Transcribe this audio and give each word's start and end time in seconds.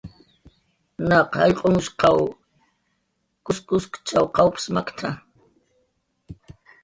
"Naq 1.07 1.29
jallq'unhshqaq 1.39 2.19
kuskchaw 3.69 4.25
qawps 4.35 4.63
makt""a" 4.75 5.09